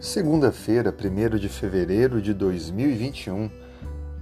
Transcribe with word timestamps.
Segunda-feira, 0.00 0.96
1 0.98 1.36
de 1.36 1.46
fevereiro 1.50 2.22
de 2.22 2.32
2021. 2.32 3.50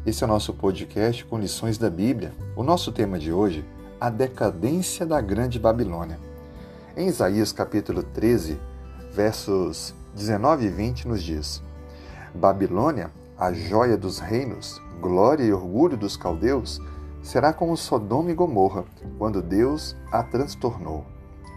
Esse 0.05 0.25
é 0.25 0.27
o 0.27 0.29
nosso 0.29 0.53
podcast 0.53 1.25
com 1.25 1.39
lições 1.39 1.79
da 1.79 1.89
Bíblia. 1.89 2.33
O 2.57 2.65
nosso 2.65 2.91
tema 2.91 3.17
de 3.17 3.33
hoje, 3.33 3.65
a 4.01 4.11
decadência 4.11 5.07
da 5.07 5.21
Grande 5.21 5.57
Babilônia. 5.57 6.19
Em 6.97 7.07
Isaías 7.07 7.53
capítulo 7.53 8.03
13, 8.03 8.59
versos 9.13 9.95
19 10.17 10.67
e 10.67 10.69
20 10.69 11.07
nos 11.07 11.23
diz: 11.23 11.63
Babilônia, 12.35 13.13
a 13.39 13.53
joia 13.53 13.97
dos 13.97 14.19
reinos, 14.19 14.83
glória 15.01 15.45
e 15.45 15.53
orgulho 15.53 15.97
dos 15.97 16.17
caldeus, 16.17 16.83
será 17.23 17.53
como 17.53 17.77
Sodoma 17.77 18.33
e 18.33 18.35
Gomorra, 18.35 18.85
quando 19.17 19.41
Deus 19.41 19.95
a 20.11 20.25
transtornou. 20.25 21.07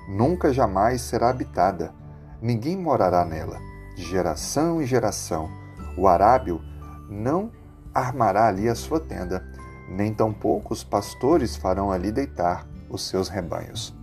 Nunca 0.08 0.54
jamais 0.54 1.02
será 1.02 1.30
habitada, 1.30 1.92
ninguém 2.40 2.78
morará 2.78 3.26
nela 3.26 3.71
de 3.96 4.04
geração 4.04 4.82
em 4.82 4.86
geração. 4.86 5.50
O 5.98 6.08
arábio 6.08 6.62
não 7.10 7.52
armará 7.94 8.48
ali 8.48 8.70
a 8.70 8.76
sua 8.76 9.00
tenda, 9.00 9.46
nem 9.90 10.14
tampouco 10.14 10.74
os 10.74 10.84
pastores 10.84 11.56
farão 11.56 11.92
ali 11.92 12.12
deitar 12.12 12.66
os 12.90 13.08
seus 13.08 13.28
rebanhos. 13.28 13.94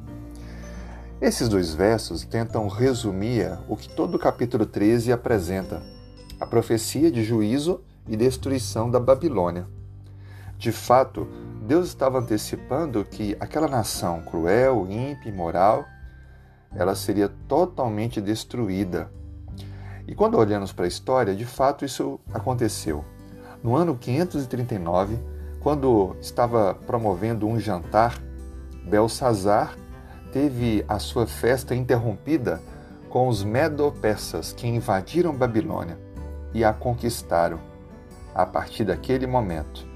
Esses 1.21 1.49
dois 1.49 1.75
versos 1.75 2.25
tentam 2.25 2.69
resumir 2.69 3.59
o 3.69 3.77
que 3.77 3.89
todo 3.89 4.15
o 4.15 4.19
capítulo 4.19 4.65
13 4.65 5.11
apresenta: 5.13 5.83
a 6.39 6.47
profecia 6.47 7.11
de 7.11 7.25
juízo 7.25 7.81
e 8.07 8.17
destruição 8.17 8.91
da 8.91 9.01
Babilônia. 9.01 9.67
De 10.57 10.71
fato, 10.73 11.27
Deus 11.67 11.89
estava 11.89 12.19
antecipando 12.19 13.05
que 13.05 13.37
aquela 13.41 13.69
nação 13.69 14.23
cruel, 14.23 14.87
ímpia 14.89 15.29
e 15.29 15.33
moral, 15.33 15.85
ela 16.75 16.95
seria 16.95 17.29
totalmente 17.49 18.21
destruída 18.21 19.11
e 20.09 20.15
quando 20.15 20.39
olhamos 20.39 20.73
para 20.73 20.87
a 20.87 20.89
história, 20.89 21.37
de 21.37 21.45
fato 21.45 21.85
isso 21.85 22.19
aconteceu. 22.33 23.05
No 23.63 23.77
ano 23.77 23.95
539, 23.95 25.19
quando 25.61 26.17
estava 26.19 26.75
promovendo 26.75 27.47
um 27.47 27.61
jantar, 27.61 28.19
Belsazar 28.89 29.77
teve 30.33 30.83
a 30.89 30.99
sua 30.99 31.27
festa 31.27 31.75
interrompida 31.75 32.59
com 33.11 33.29
os 33.29 33.45
medo-persas 33.45 34.51
que 34.51 34.67
invadiram 34.67 35.37
Babilônia 35.37 35.99
e 36.55 36.65
a 36.65 36.73
conquistaram. 36.73 37.61
A 38.35 38.47
partir 38.47 38.85
daquele 38.85 39.27
momento, 39.27 39.87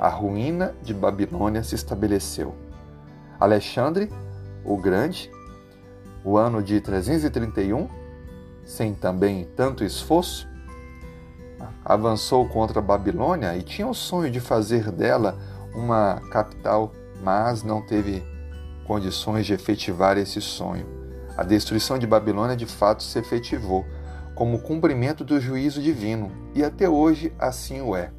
a 0.00 0.08
ruína 0.08 0.74
de 0.82 0.92
Babilônia 0.92 1.62
se 1.62 1.76
estabeleceu. 1.76 2.56
Alexandre, 3.38 4.10
o 4.64 4.76
Grande, 4.76 5.30
o 6.24 6.36
ano 6.36 6.60
de 6.60 6.80
331, 6.80 7.99
sem 8.70 8.94
também 8.94 9.48
tanto 9.56 9.82
esforço, 9.82 10.48
avançou 11.84 12.48
contra 12.48 12.78
a 12.78 12.82
Babilônia 12.82 13.56
e 13.56 13.62
tinha 13.62 13.86
o 13.86 13.92
sonho 13.92 14.30
de 14.30 14.38
fazer 14.38 14.92
dela 14.92 15.36
uma 15.74 16.20
capital, 16.30 16.92
mas 17.20 17.64
não 17.64 17.82
teve 17.82 18.22
condições 18.86 19.44
de 19.44 19.54
efetivar 19.54 20.16
esse 20.16 20.40
sonho. 20.40 20.86
A 21.36 21.42
destruição 21.42 21.98
de 21.98 22.06
Babilônia 22.06 22.56
de 22.56 22.64
fato 22.64 23.02
se 23.02 23.18
efetivou 23.18 23.84
como 24.36 24.60
cumprimento 24.60 25.24
do 25.24 25.40
juízo 25.40 25.82
divino 25.82 26.30
e 26.54 26.62
até 26.62 26.88
hoje 26.88 27.32
assim 27.40 27.80
o 27.80 27.96
é. 27.96 28.12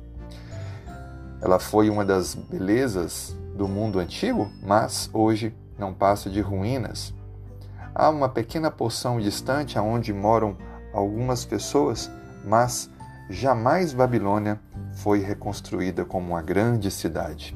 Ela 1.42 1.60
foi 1.60 1.90
uma 1.90 2.04
das 2.04 2.36
belezas 2.36 3.34
do 3.56 3.70
mundo 3.70 4.00
antigo, 4.00 4.52
mas 4.62 5.10
hoje 5.14 5.56
não 5.80 5.94
passa 5.94 6.30
de 6.30 6.42
ruínas. 6.42 7.14
Há 7.94 8.10
uma 8.10 8.30
pequena 8.30 8.72
porção 8.72 9.20
distante 9.20 9.78
aonde 9.78 10.14
moram 10.14 10.56
algumas 10.94 11.44
pessoas, 11.44 12.10
mas 12.46 12.90
jamais 13.30 13.94
Babilônia 13.94 14.60
foi 14.96 15.20
reconstruída 15.20 16.06
como 16.06 16.30
uma 16.30 16.42
grande 16.42 16.90
cidade. 16.90 17.56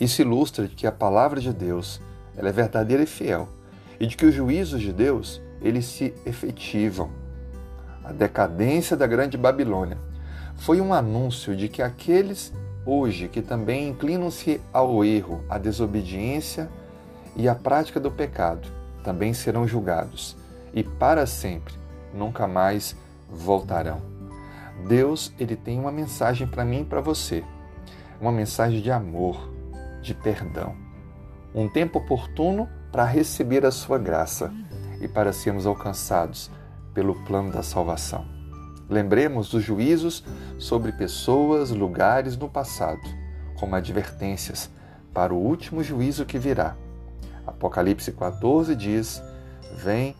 Isso 0.00 0.22
ilustra 0.22 0.68
que 0.68 0.86
a 0.86 0.92
palavra 0.92 1.40
de 1.40 1.52
Deus 1.52 2.00
ela 2.36 2.48
é 2.48 2.52
verdadeira 2.52 3.02
e 3.02 3.06
fiel, 3.06 3.48
e 4.00 4.06
de 4.06 4.16
que 4.16 4.26
os 4.26 4.34
juízos 4.34 4.80
de 4.80 4.92
Deus 4.92 5.40
eles 5.60 5.84
se 5.84 6.14
efetivam. 6.26 7.10
A 8.02 8.12
decadência 8.12 8.96
da 8.96 9.06
grande 9.06 9.36
Babilônia 9.36 9.98
foi 10.56 10.80
um 10.80 10.92
anúncio 10.92 11.54
de 11.54 11.68
que 11.68 11.82
aqueles 11.82 12.52
hoje 12.86 13.28
que 13.28 13.40
também 13.40 13.88
inclinam-se 13.88 14.60
ao 14.72 15.04
erro, 15.04 15.44
à 15.48 15.58
desobediência 15.58 16.68
e 17.36 17.48
à 17.48 17.54
prática 17.54 17.98
do 17.98 18.10
pecado, 18.10 18.68
também 19.04 19.34
serão 19.34 19.68
julgados 19.68 20.36
e 20.72 20.82
para 20.82 21.26
sempre 21.26 21.74
nunca 22.12 22.48
mais 22.48 22.96
voltarão. 23.30 24.00
Deus, 24.88 25.32
ele 25.38 25.54
tem 25.54 25.78
uma 25.78 25.92
mensagem 25.92 26.48
para 26.48 26.64
mim 26.64 26.80
e 26.80 26.84
para 26.84 27.00
você. 27.00 27.44
Uma 28.20 28.32
mensagem 28.32 28.80
de 28.80 28.90
amor, 28.90 29.48
de 30.02 30.14
perdão. 30.14 30.74
Um 31.54 31.68
tempo 31.68 31.98
oportuno 31.98 32.68
para 32.90 33.04
receber 33.04 33.64
a 33.64 33.70
sua 33.70 33.98
graça 33.98 34.52
e 35.00 35.06
para 35.06 35.32
sermos 35.32 35.66
alcançados 35.66 36.50
pelo 36.92 37.14
plano 37.24 37.52
da 37.52 37.62
salvação. 37.62 38.24
Lembremos 38.88 39.50
dos 39.50 39.62
juízos 39.62 40.24
sobre 40.58 40.92
pessoas, 40.92 41.70
lugares 41.70 42.36
no 42.36 42.48
passado, 42.48 43.02
como 43.58 43.74
advertências 43.74 44.70
para 45.12 45.32
o 45.32 45.38
último 45.38 45.82
juízo 45.82 46.24
que 46.24 46.38
virá 46.38 46.76
Apocalipse 47.46 48.12
14 48.12 48.74
diz: 48.74 49.22
Vem, 49.76 50.14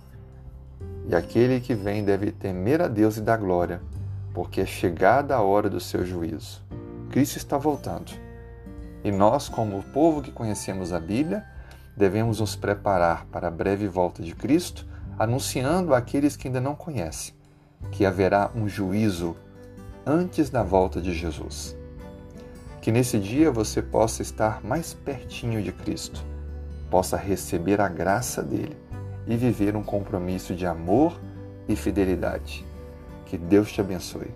e 1.07 1.15
aquele 1.15 1.61
que 1.61 1.75
vem 1.75 2.05
deve 2.05 2.33
temer 2.33 2.83
a 2.83 2.89
Deus 2.89 3.17
e 3.17 3.21
dar 3.21 3.37
glória, 3.37 3.81
porque 4.33 4.61
é 4.61 4.67
chegada 4.67 5.35
a 5.35 5.43
hora 5.43 5.69
do 5.69 5.81
seu 5.81 6.05
juízo. 6.05 6.63
Cristo 7.11 7.37
está 7.37 7.57
voltando. 7.57 8.13
E 9.03 9.13
nós, 9.13 9.49
como 9.49 9.79
o 9.79 9.83
povo 9.83 10.23
que 10.23 10.33
conhecemos 10.33 10.93
a 10.93 10.99
Bíblia, 10.99 11.45
devemos 11.97 12.41
nos 12.41 12.57
preparar 12.57 13.27
para 13.27 13.49
a 13.49 13.51
breve 13.51 13.87
volta 13.87 14.23
de 14.23 14.35
Cristo, 14.35 14.87
anunciando 15.19 15.95
àqueles 15.95 16.37
que 16.37 16.49
ainda 16.49 16.61
não 16.61 16.75
conhecem 16.75 17.35
que 17.91 18.05
haverá 18.05 18.51
um 18.55 18.69
juízo 18.69 19.37
antes 20.07 20.51
da 20.51 20.63
volta 20.63 21.01
de 21.01 21.13
Jesus. 21.13 21.77
Que 22.81 22.93
nesse 22.93 23.19
dia 23.19 23.51
você 23.51 23.81
possa 23.81 24.23
estar 24.23 24.63
mais 24.63 24.93
pertinho 24.93 25.63
de 25.63 25.73
Cristo 25.73 26.25
possa 26.95 27.17
receber 27.17 27.81
a 27.81 27.89
graça 27.89 28.41
dele 28.41 28.77
e 29.27 29.37
viver 29.37 29.75
um 29.75 29.83
compromisso 29.83 30.55
de 30.55 30.65
amor 30.65 31.21
e 31.69 31.75
fidelidade. 31.75 32.65
Que 33.27 33.37
Deus 33.37 33.73
te 33.73 33.81
abençoe. 33.81 34.31